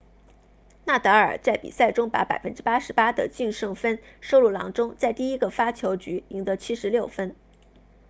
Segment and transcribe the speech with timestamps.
[0.85, 7.35] 纳达尔 nadal 在比赛中把 88% 的净胜分收入囊中在第一个发球局赢得76分